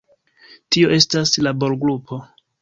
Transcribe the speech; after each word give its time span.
Tio 0.75 0.89
estas 0.97 1.35
laborgrupo. 1.49 2.21